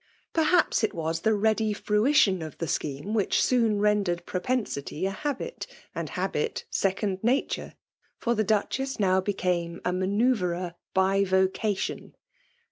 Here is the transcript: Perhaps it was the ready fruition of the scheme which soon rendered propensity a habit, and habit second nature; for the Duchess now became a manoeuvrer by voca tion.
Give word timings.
Perhaps 0.33 0.83
it 0.83 0.95
was 0.95 1.19
the 1.19 1.35
ready 1.35 1.73
fruition 1.73 2.41
of 2.41 2.57
the 2.57 2.67
scheme 2.67 3.13
which 3.13 3.39
soon 3.39 3.79
rendered 3.79 4.25
propensity 4.25 5.05
a 5.05 5.11
habit, 5.11 5.67
and 5.93 6.09
habit 6.09 6.65
second 6.71 7.23
nature; 7.23 7.75
for 8.17 8.33
the 8.33 8.43
Duchess 8.43 8.99
now 8.99 9.21
became 9.21 9.79
a 9.85 9.91
manoeuvrer 9.93 10.73
by 10.95 11.23
voca 11.23 11.77
tion. 11.77 12.15